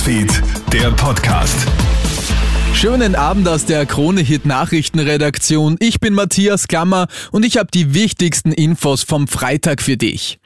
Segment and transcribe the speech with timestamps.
[0.00, 1.66] Newsfeed, der Podcast.
[2.72, 5.76] Schönen Abend aus der Krone-Hit Nachrichtenredaktion.
[5.78, 10.38] Ich bin Matthias Klammer und ich habe die wichtigsten Infos vom Freitag für dich.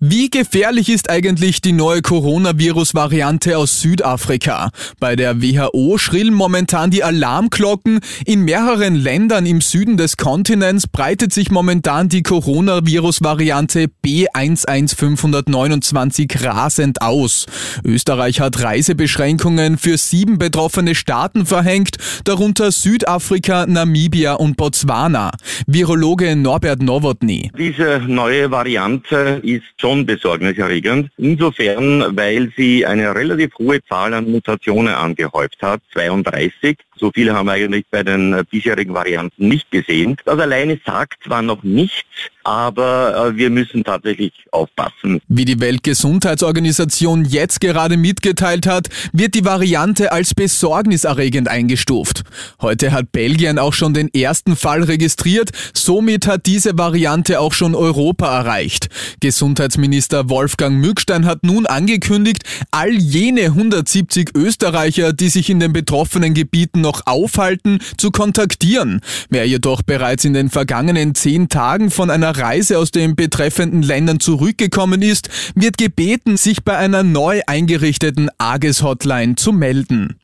[0.00, 4.70] Wie gefährlich ist eigentlich die neue Coronavirus-Variante aus Südafrika?
[5.00, 7.98] Bei der WHO schrillen momentan die Alarmglocken.
[8.24, 17.46] In mehreren Ländern im Süden des Kontinents breitet sich momentan die Coronavirus-Variante B11529 rasend aus.
[17.82, 25.32] Österreich hat Reisebeschränkungen für sieben betroffene Staaten verhängt, darunter Südafrika, Namibia und Botswana.
[25.66, 27.50] Virologe Norbert Nowotny.
[27.58, 31.10] Diese neue Variante ist schon besorgniserregend.
[31.16, 36.76] Insofern, weil sie eine relativ hohe Zahl an Mutationen angehäuft hat, 32.
[36.98, 40.16] So viele haben wir eigentlich bei den bisherigen Varianten nicht gesehen.
[40.24, 42.04] Das alleine sagt zwar noch nichts,
[42.48, 45.20] aber äh, wir müssen tatsächlich aufpassen.
[45.28, 52.22] Wie die Weltgesundheitsorganisation jetzt gerade mitgeteilt hat, wird die Variante als besorgniserregend eingestuft.
[52.62, 57.74] Heute hat Belgien auch schon den ersten Fall registriert, somit hat diese Variante auch schon
[57.74, 58.88] Europa erreicht.
[59.20, 66.32] Gesundheitsminister Wolfgang Mückstein hat nun angekündigt, all jene 170 Österreicher, die sich in den betroffenen
[66.32, 69.02] Gebieten noch aufhalten, zu kontaktieren.
[69.28, 74.20] Wer jedoch bereits in den vergangenen zehn Tagen von einer Reise aus den betreffenden Ländern
[74.20, 80.18] zurückgekommen ist, wird gebeten, sich bei einer neu eingerichteten AGES-Hotline zu melden.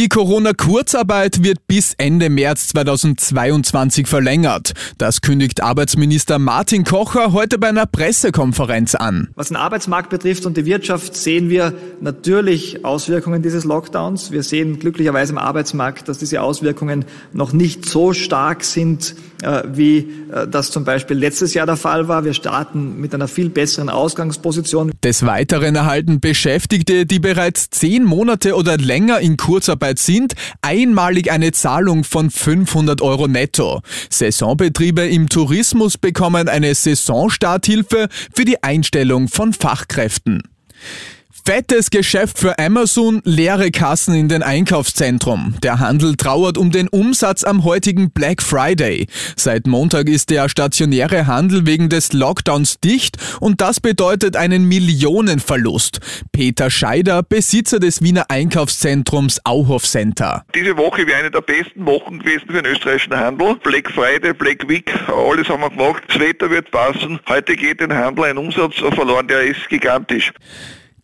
[0.00, 4.72] Die Corona-Kurzarbeit wird bis Ende März 2022 verlängert.
[4.96, 9.28] Das kündigt Arbeitsminister Martin Kocher heute bei einer Pressekonferenz an.
[9.34, 14.30] Was den Arbeitsmarkt betrifft und die Wirtschaft sehen wir natürlich Auswirkungen dieses Lockdowns.
[14.30, 19.98] Wir sehen glücklicherweise im Arbeitsmarkt, dass diese Auswirkungen noch nicht so stark sind, äh, wie
[20.32, 22.24] äh, das zum Beispiel letztes Jahr der Fall war.
[22.24, 24.92] Wir starten mit einer viel besseren Ausgangsposition.
[25.04, 31.30] Des Weiteren erhalten Beschäftigte, die bereits zehn Monate oder länger in Kurzarbeit Kurzarbeit sind, einmalig
[31.30, 33.80] eine Zahlung von 500 Euro netto.
[34.08, 40.42] Saisonbetriebe im Tourismus bekommen eine Saisonstarthilfe für die Einstellung von Fachkräften.
[41.44, 45.54] Fettes Geschäft für Amazon, leere Kassen in den Einkaufszentrum.
[45.62, 49.06] Der Handel trauert um den Umsatz am heutigen Black Friday.
[49.36, 56.00] Seit Montag ist der stationäre Handel wegen des Lockdowns dicht und das bedeutet einen Millionenverlust.
[56.32, 60.44] Peter Scheider, Besitzer des Wiener Einkaufszentrums Auhof Center.
[60.54, 63.56] Diese Woche wäre eine der besten Wochen gewesen für den österreichischen Handel.
[63.62, 66.02] Black Friday, Black Week, alles haben wir gemacht.
[66.08, 67.18] Das Wetter wird passen.
[67.28, 70.32] Heute geht den Handel ein Umsatz verloren, der ist gigantisch.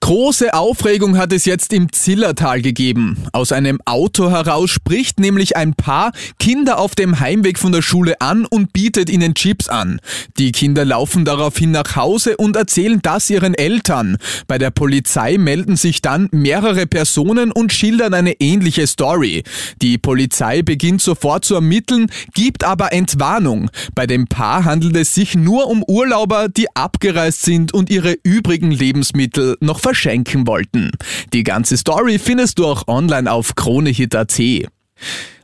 [0.00, 3.16] Große Aufregung hat es jetzt im Zillertal gegeben.
[3.32, 8.20] Aus einem Auto heraus spricht nämlich ein Paar Kinder auf dem Heimweg von der Schule
[8.20, 10.00] an und bietet ihnen Chips an.
[10.38, 14.18] Die Kinder laufen daraufhin nach Hause und erzählen das ihren Eltern.
[14.46, 19.44] Bei der Polizei melden sich dann mehrere Personen und schildern eine ähnliche Story.
[19.80, 23.70] Die Polizei beginnt sofort zu ermitteln, gibt aber Entwarnung.
[23.94, 28.70] Bei dem Paar handelt es sich nur um Urlauber, die abgereist sind und ihre übrigen
[28.70, 30.90] Lebensmittel noch verschenken wollten.
[31.32, 34.40] Die ganze Story findest du auch online auf kronehit.at.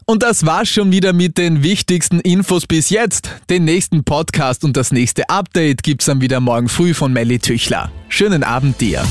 [0.04, 3.30] Und das war's schon wieder mit den wichtigsten Infos bis jetzt.
[3.50, 7.92] Den nächsten Podcast und das nächste Update gibt's dann wieder morgen früh von Melly Tüchler.
[8.08, 9.04] Schönen Abend dir.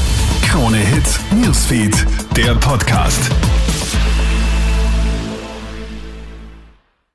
[0.45, 2.05] Krone Hits, Newsfeed,
[2.35, 3.31] der Podcast.